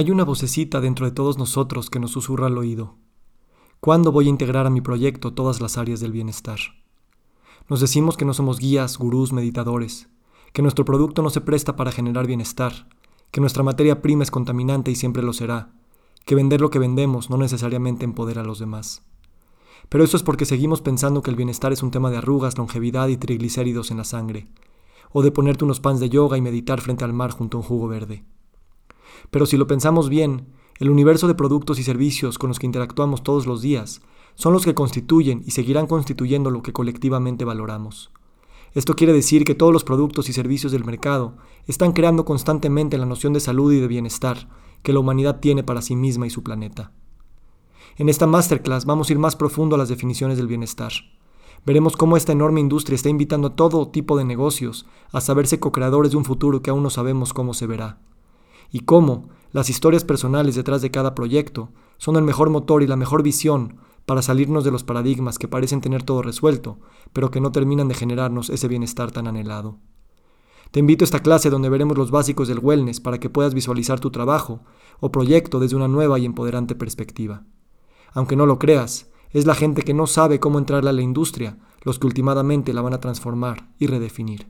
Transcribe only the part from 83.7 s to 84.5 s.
y redefinir.